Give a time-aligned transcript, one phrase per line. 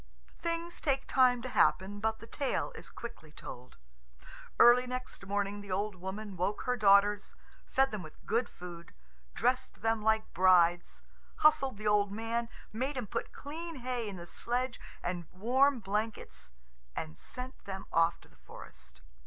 [0.39, 3.77] Things take time to happen, but the tale is quickly told.
[4.59, 7.35] Early next morning the old woman woke her daughters,
[7.67, 8.95] fed them with good food,
[9.35, 11.03] dressed them like brides,
[11.45, 16.51] hustled the old man, made him put clean hay in the sledge and warm blankets,
[16.95, 19.03] and sent them off to the forest.